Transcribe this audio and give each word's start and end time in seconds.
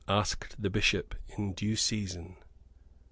asked 0.07 0.59
the 0.59 0.69
Bishop, 0.71 1.13
in 1.37 1.53
due 1.53 1.75
season. 1.75 2.35